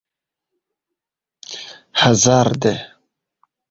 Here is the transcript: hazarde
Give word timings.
hazarde 2.05 2.73